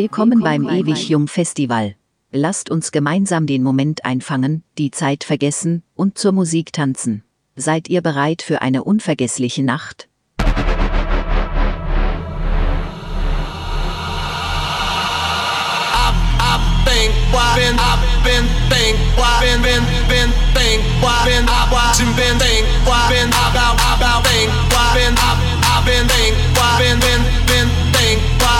[0.00, 1.94] Willkommen beim Ewig Jung Festival.
[2.32, 7.22] Lasst uns gemeinsam den Moment einfangen, die Zeit vergessen und zur Musik tanzen.
[7.54, 10.08] Seid ihr bereit für eine unvergessliche Nacht?
[10.38, 10.54] I've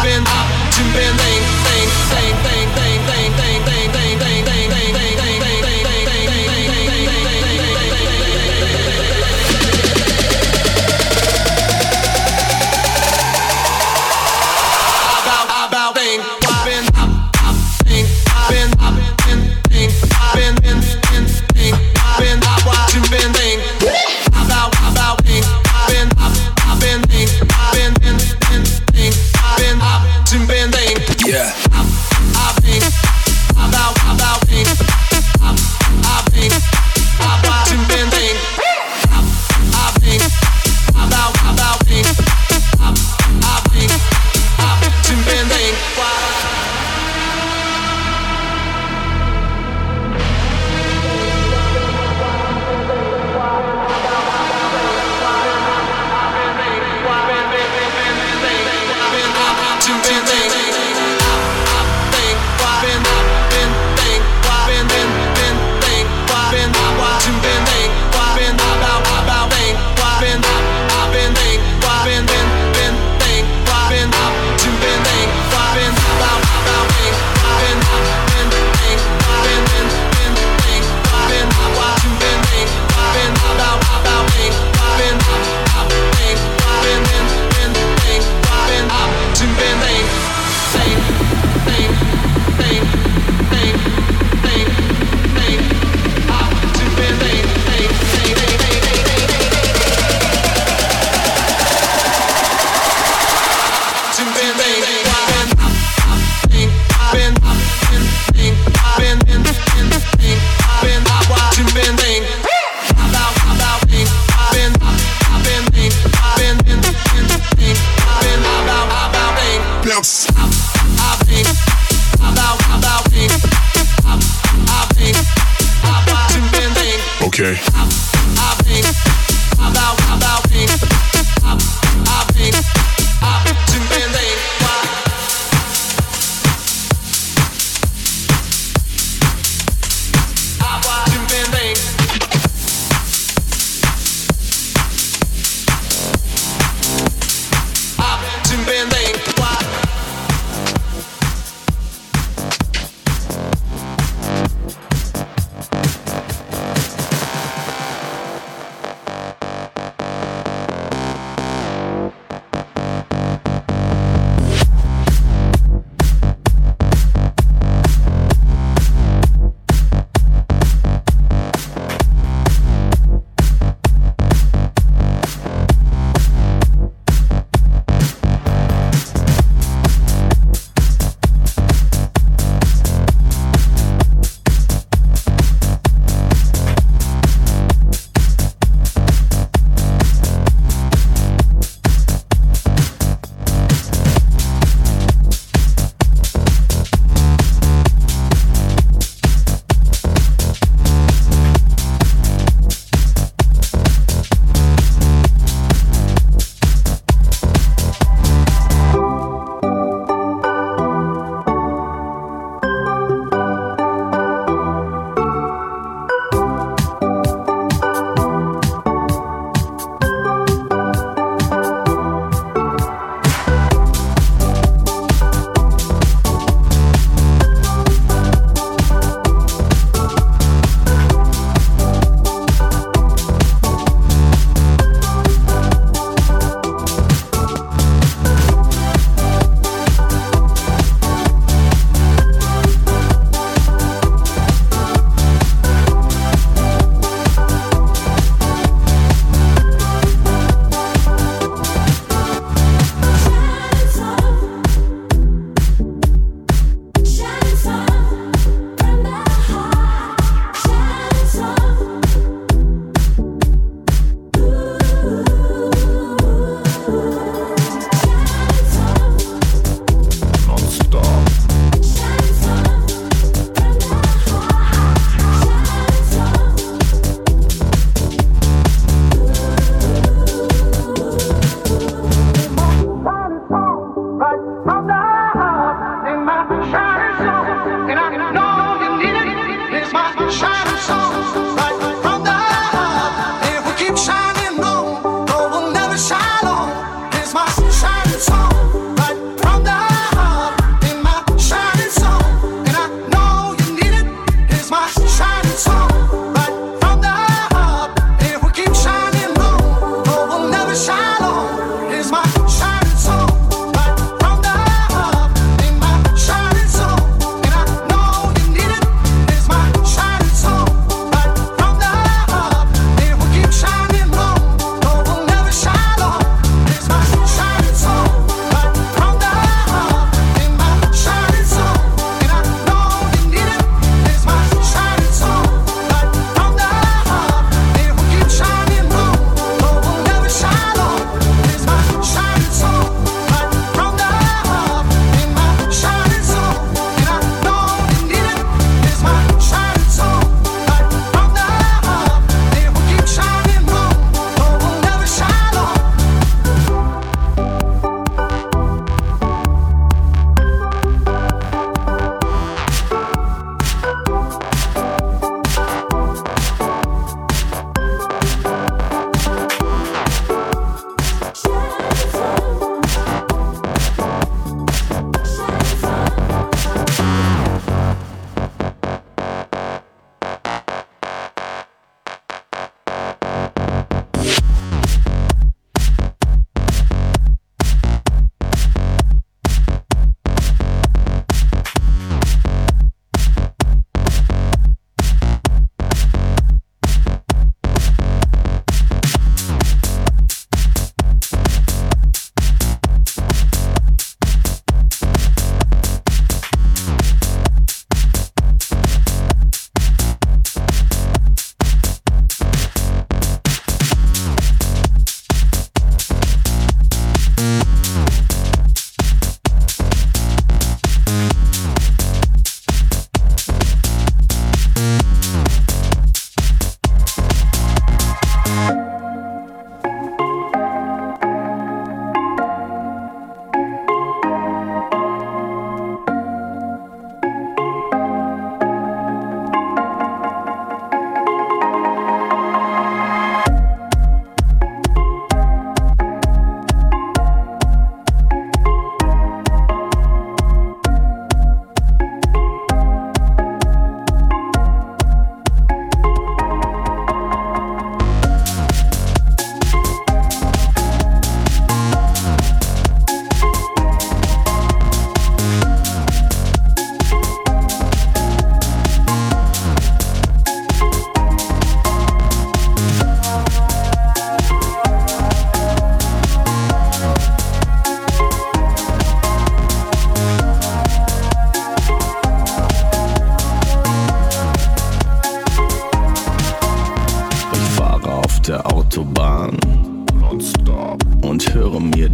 [0.02, 0.49] been
[0.80, 2.59] marching band thing, thing, thing, thing.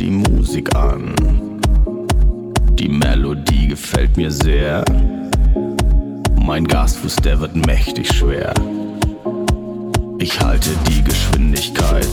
[0.07, 1.13] die Musik an.
[2.79, 4.85] Die Melodie gefällt mir sehr.
[6.41, 8.55] Mein Gasfuß, der wird mächtig schwer.
[10.21, 12.07] Ich halte die Geschwindigkeit,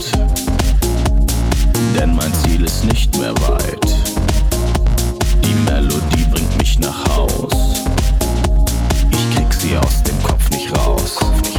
[1.96, 3.86] denn mein Ziel ist nicht mehr weit.
[5.44, 7.84] Die Melodie bringt mich nach Haus.
[9.12, 11.14] Ich krieg sie aus dem Kopf nicht raus.
[11.14, 11.53] Kopf nicht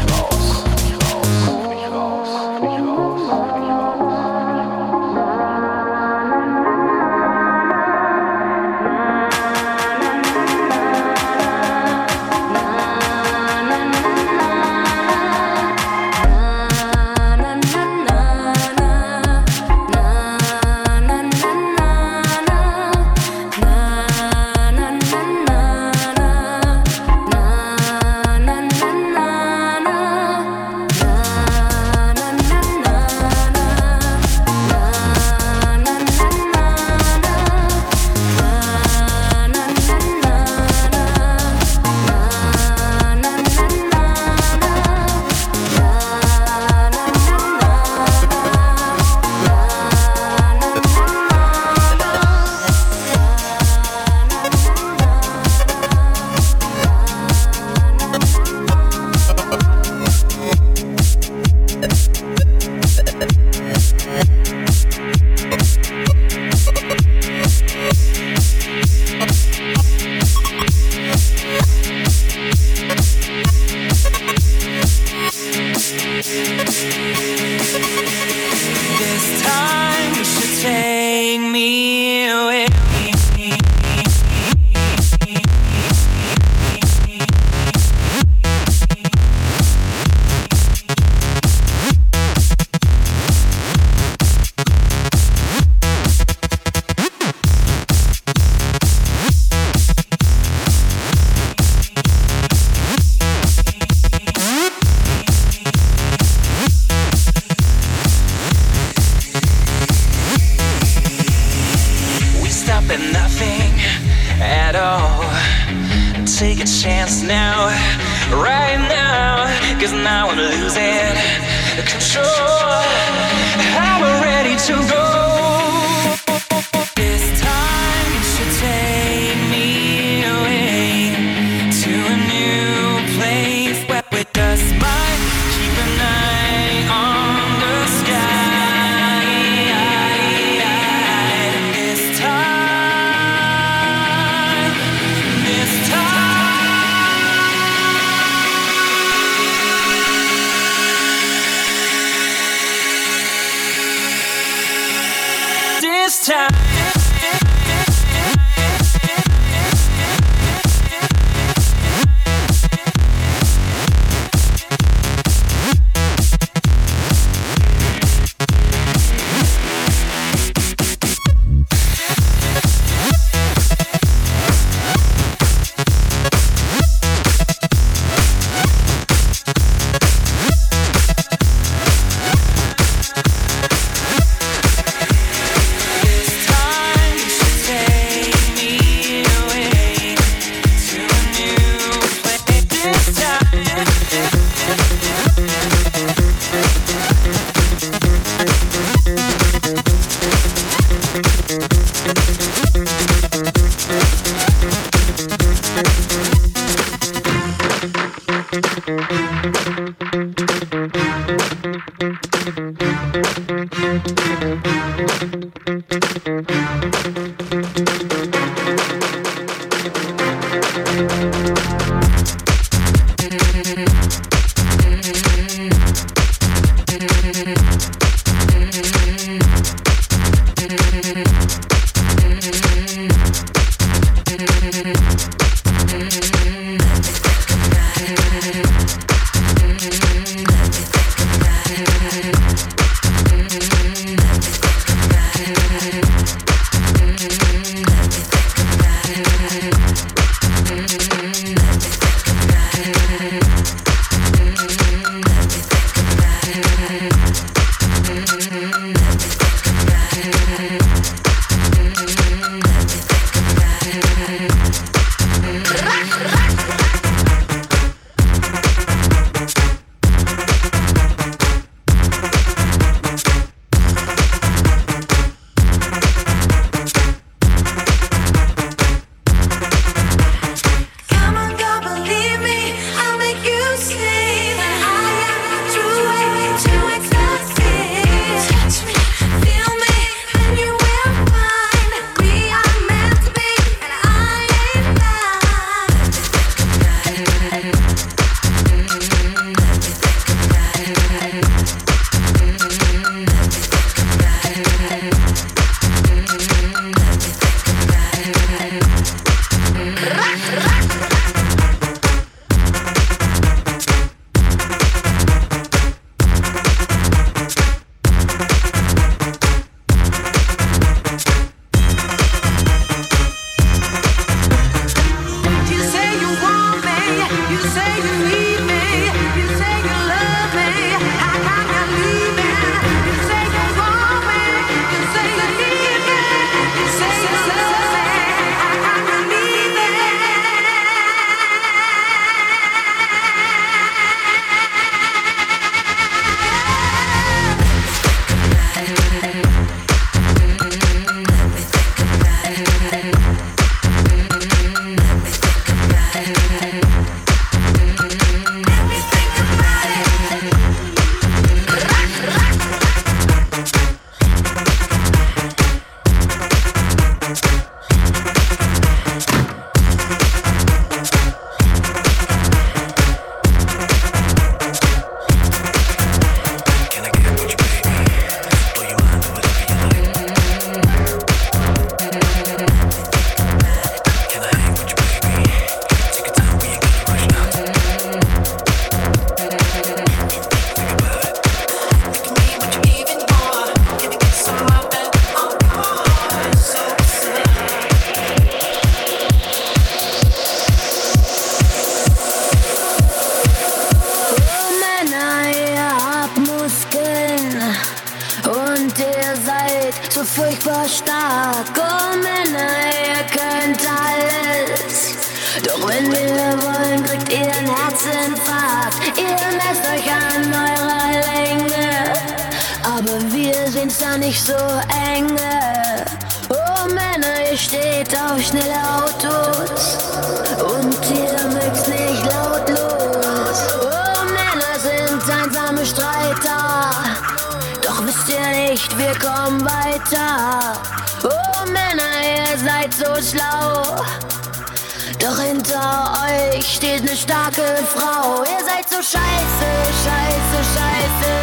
[445.65, 447.63] Hinter euch steht eine starke
[447.95, 448.43] Frau.
[448.43, 449.69] Ihr seid so scheiße,
[450.03, 451.34] scheiße, scheiße.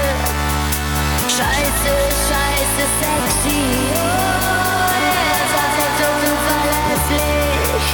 [1.27, 1.93] Scheiße,
[2.29, 3.63] scheiße, sexy.
[3.91, 7.85] Oh, ihr seid so unverlässlich.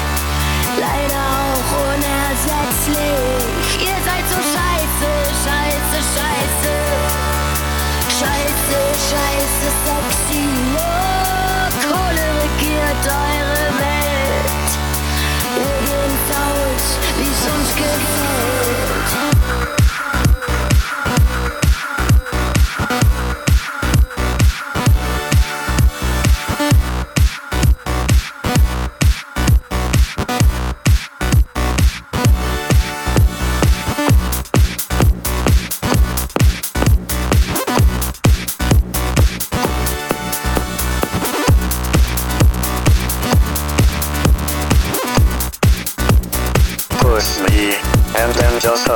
[0.77, 3.69] Leider auch unersetzlich.
[3.81, 5.11] Ihr seid so scheiße,
[5.45, 6.75] scheiße, scheiße.
[8.19, 10.45] Scheiße, scheiße, sexy.
[10.77, 10.89] Oh,
[11.89, 13.38] Kohle regiert eure
[17.81, 17.95] es
[18.69, 18.98] uns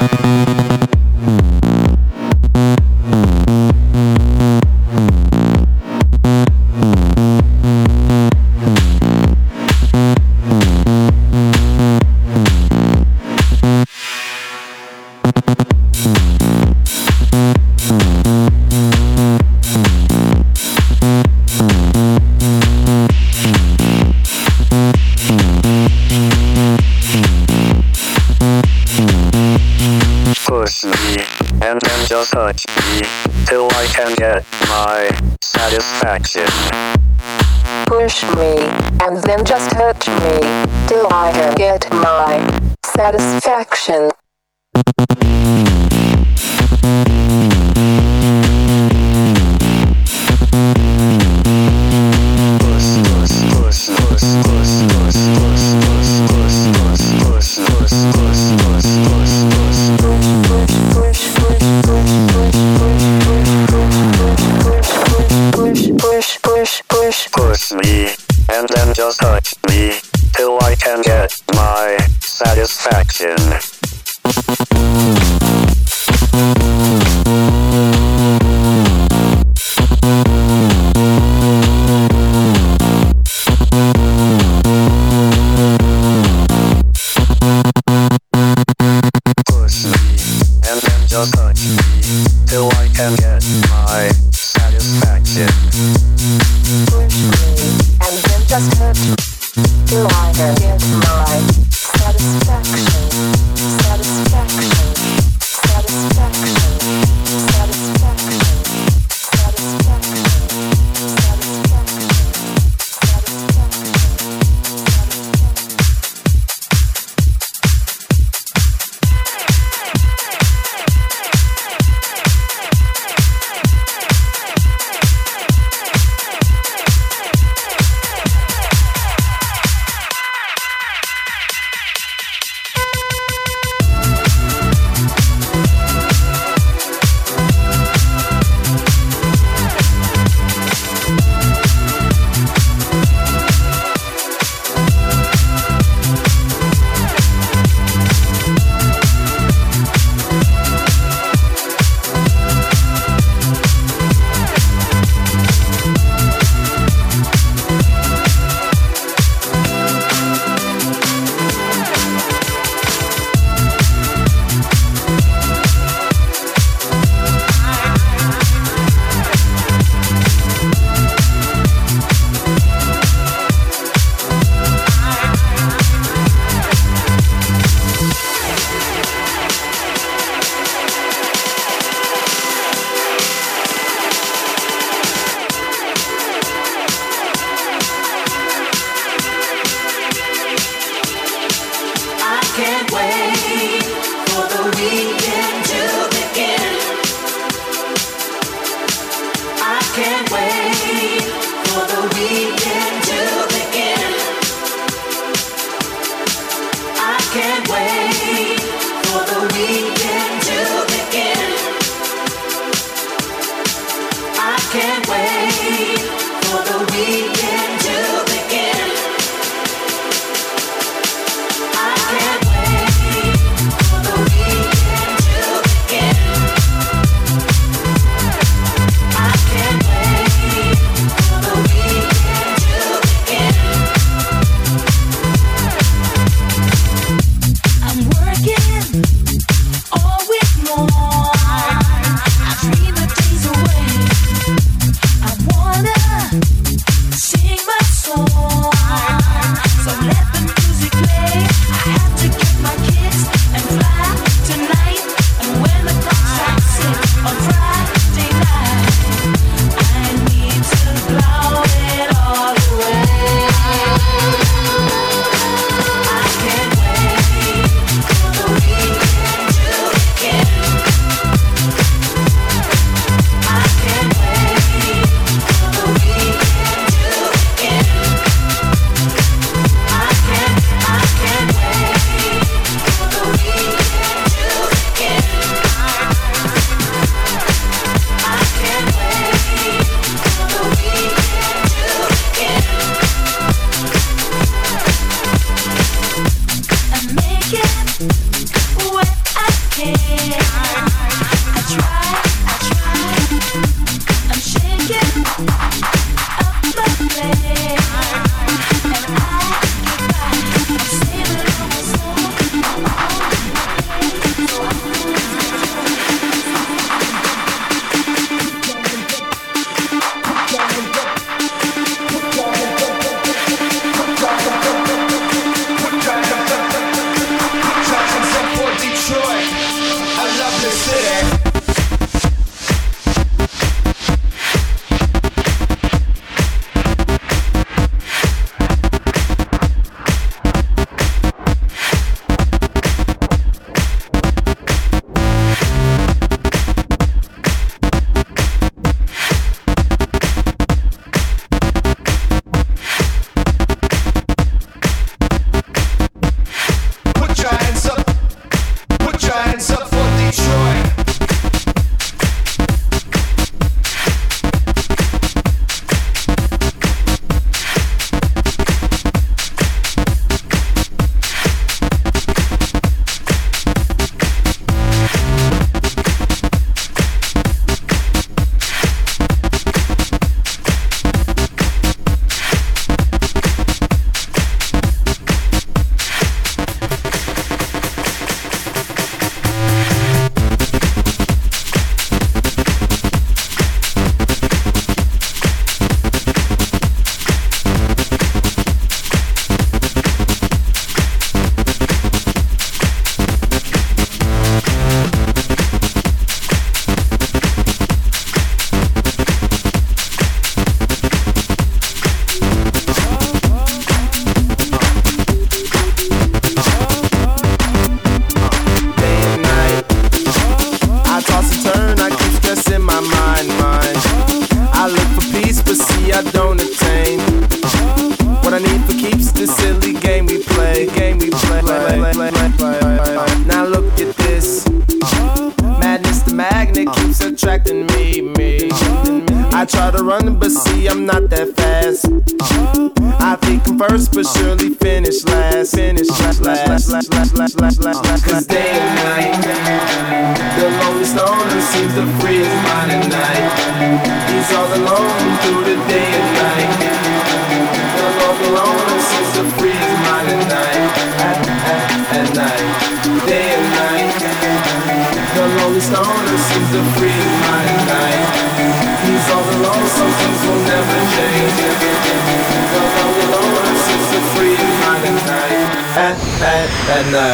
[0.00, 0.59] Música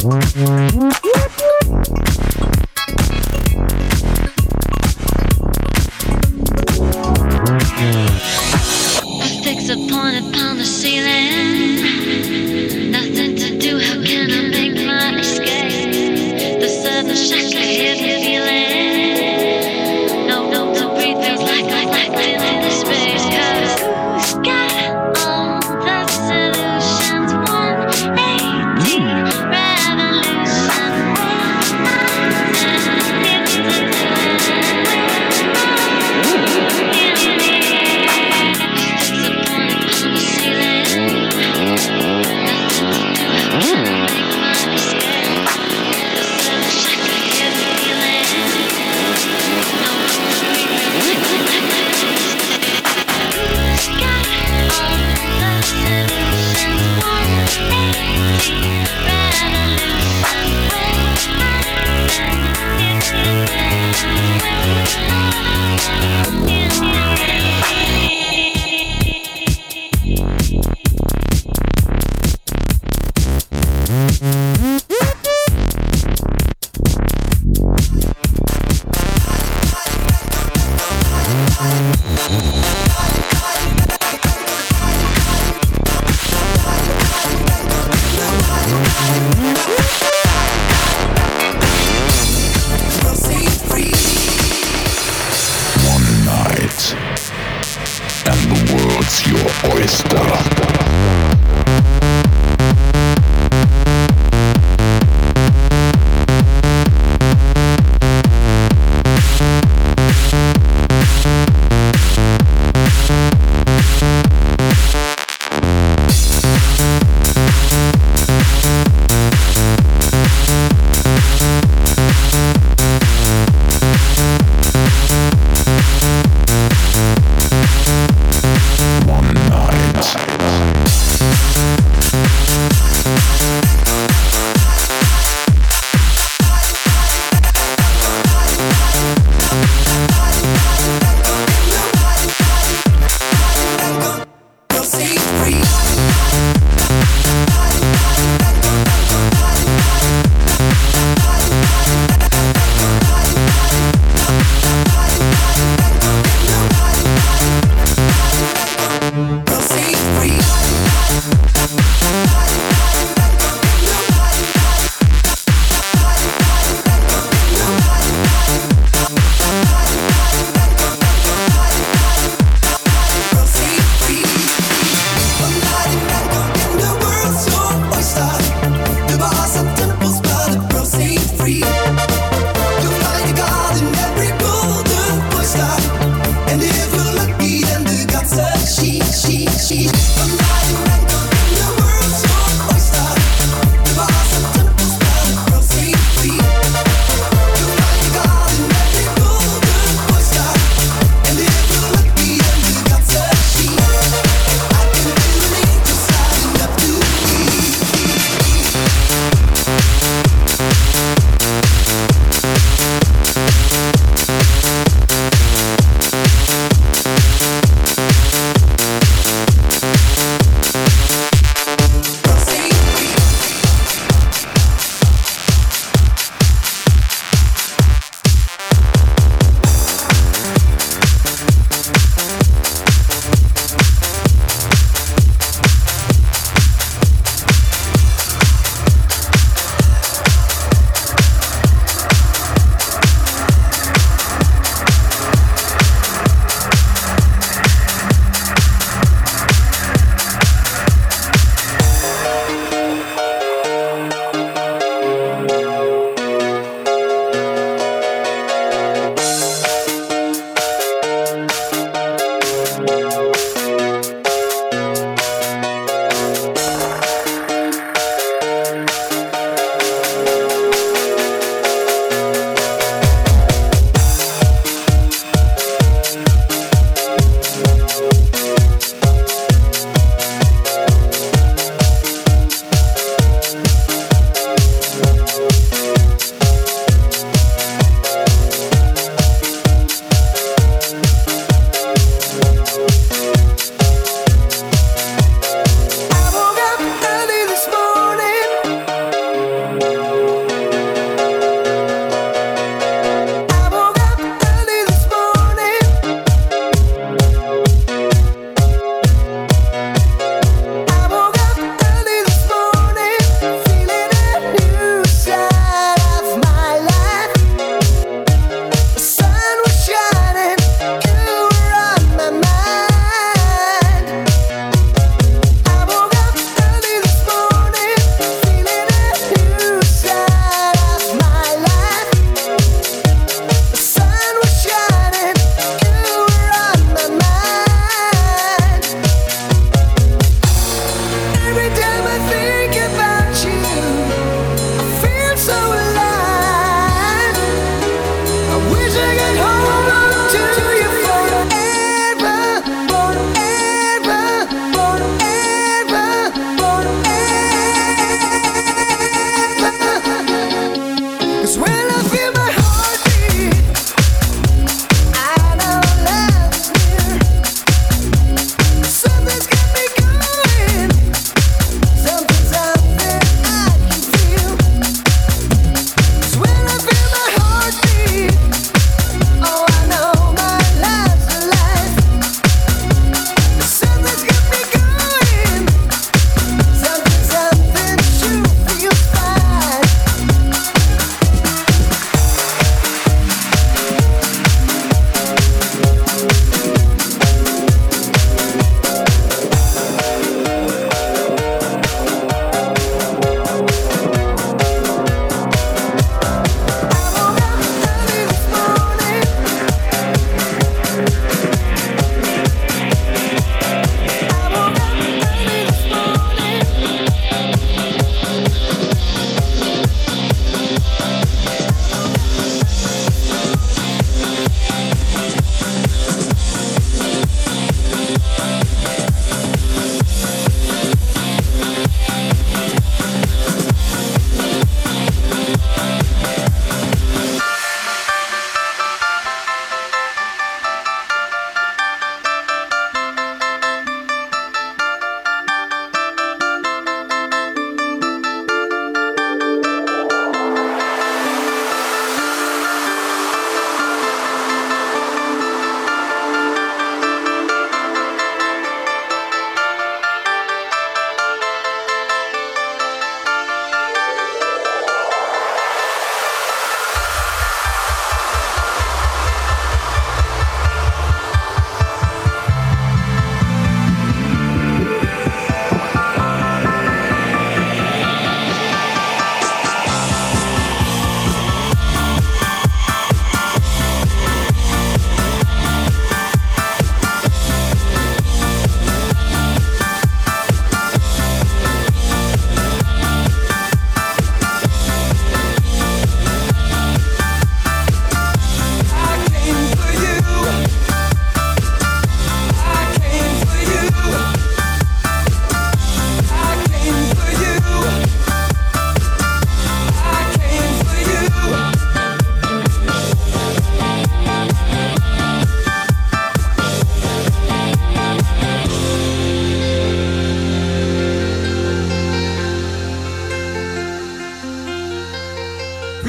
[0.08, 1.57] Woo!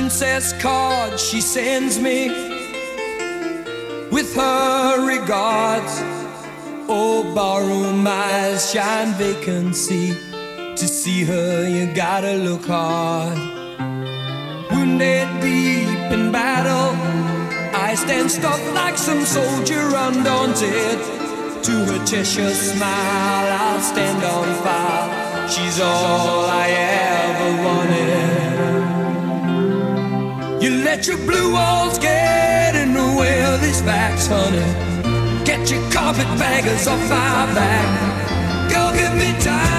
[0.08, 2.28] princess card she sends me
[4.10, 5.92] with her regards.
[6.88, 10.14] Oh, barroom eyes shine vacancy.
[10.76, 13.36] To see her, you gotta look hard.
[14.70, 16.96] Wounded deep in battle,
[17.78, 20.98] I stand stuck like some soldier undaunted.
[21.66, 25.48] To her Cheshire smile, I'll stand on fire.
[25.50, 28.37] She's all I ever wanted.
[30.98, 35.44] Let your blue walls get in the way of these facts, honey.
[35.44, 38.68] Get your carpetbaggers off my back.
[38.68, 39.77] Girl, give me time.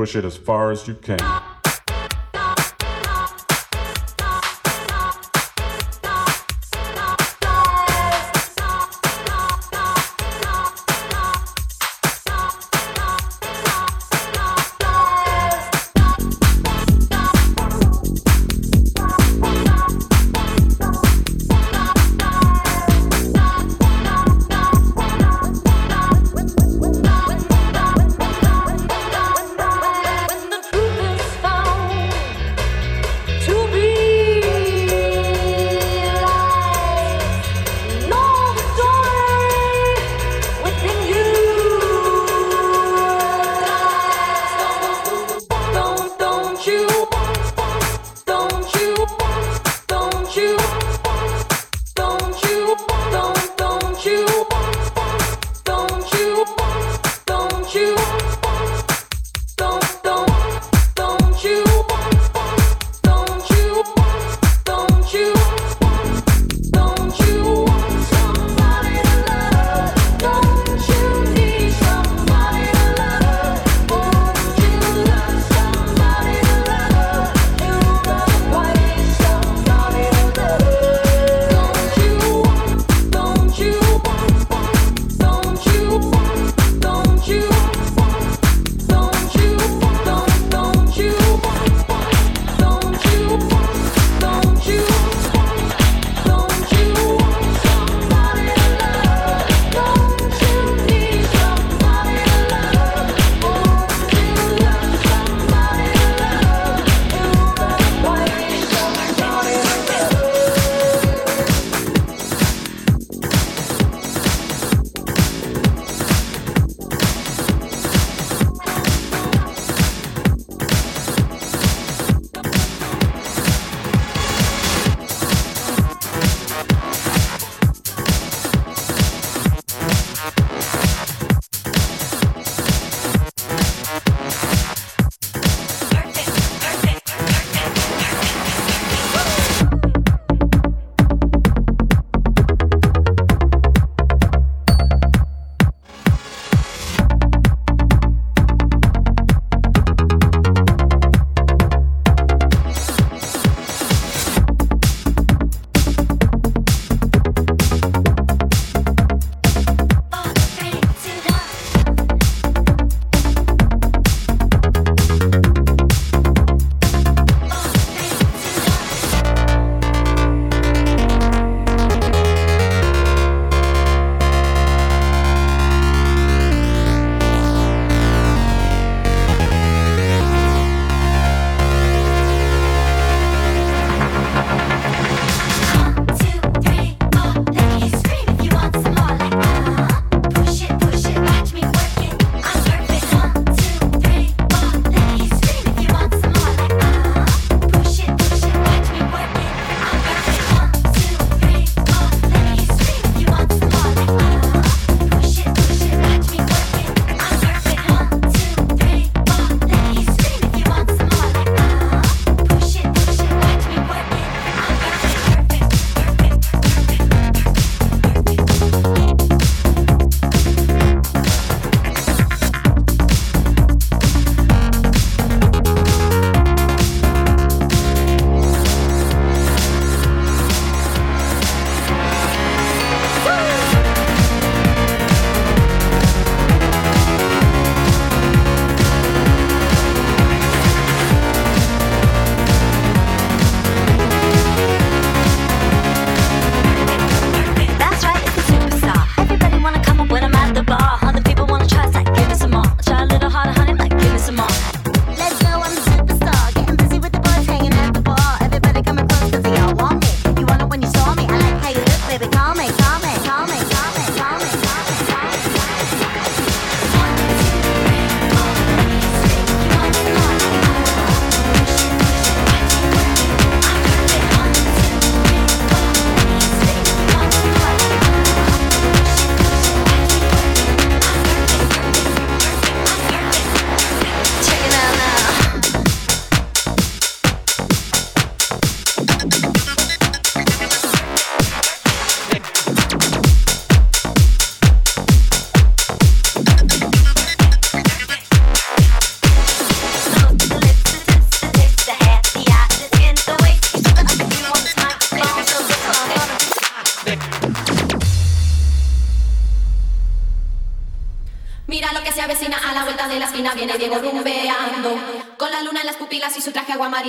[0.00, 1.49] push it as far as you can.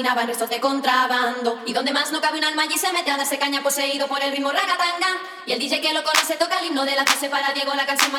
[0.04, 1.62] Restos de contrabando.
[1.66, 4.22] Y donde más no cabe un alma allí se mete a darse caña poseído por
[4.22, 5.08] el ritmo ragatanga.
[5.46, 7.86] Y el DJ que lo conoce toca el himno de la clase para Diego la
[7.86, 8.11] canción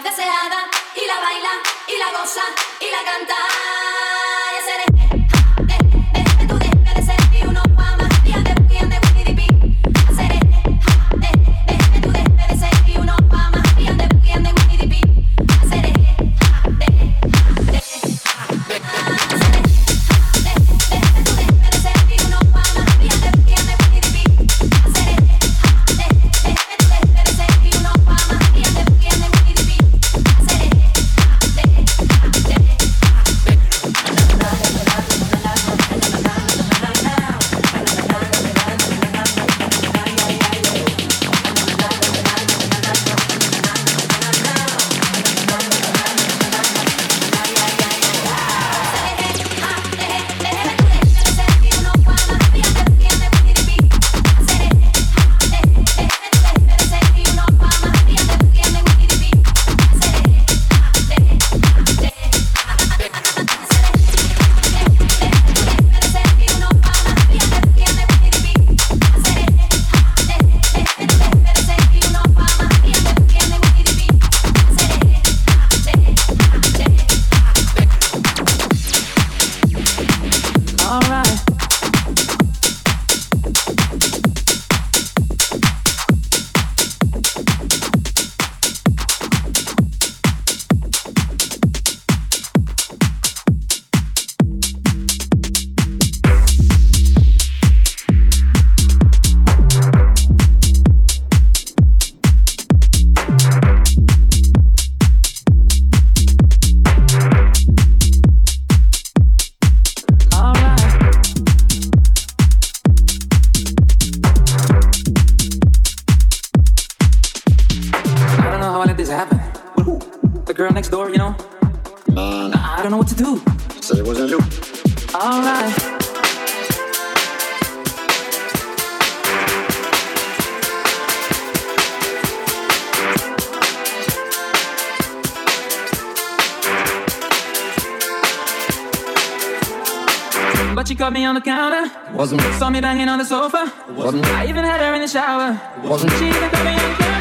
[141.03, 141.91] got me on the counter.
[142.13, 143.73] Wasn't saw me banging on the sofa.
[143.89, 145.61] Wasn't I even had her in the shower.
[145.83, 147.12] Wasn't she even got me on the counter?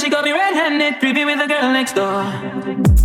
[0.00, 2.97] she got me red-handed, creepy with the girl next door.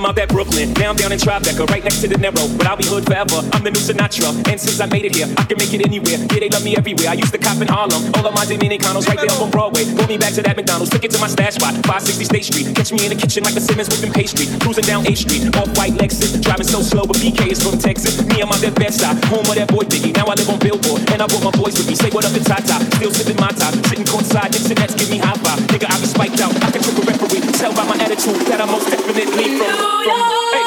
[0.00, 0.72] I'm that Brooklyn.
[0.80, 2.48] Now I'm down in Tribeca, right next to the Narrow.
[2.56, 3.44] But I'll be hood forever.
[3.52, 4.32] I'm the new Sinatra.
[4.48, 6.16] And since I made it here, I can make it anywhere.
[6.32, 7.12] Yeah, they love me everywhere.
[7.12, 8.08] I used to cop in Harlem.
[8.16, 9.84] All of my Dominicanos right there up on Broadway.
[9.84, 10.88] Pull me back to that McDonald's.
[10.88, 12.66] Took it to my stash spot, 560 State Street.
[12.72, 14.48] Catch me in the kitchen like a Simmons whipping pastry.
[14.64, 16.32] Cruising down A Street, off white Lexus.
[16.40, 18.24] Driving so slow, but BK is from Texas.
[18.24, 19.20] Me, I'm out stop.
[19.28, 20.16] Home of that boy Biggie.
[20.16, 21.04] Now I live on Billboard.
[21.12, 21.94] And I brought my boys with me.
[21.94, 22.80] Say what up to Tata.
[22.96, 23.76] Still sipping my top.
[23.84, 24.56] Sitting courtside.
[24.56, 25.60] Knicks and Nets give me high five.
[25.68, 26.56] Nigga, I be spiked out.
[26.64, 27.44] I can trick a referee.
[27.60, 29.89] Tell by my attitude that I'm most definitely from.
[30.02, 30.64] Hey.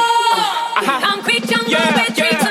[0.78, 1.00] Uh-huh.
[1.04, 2.43] I'm quick, I'm yeah.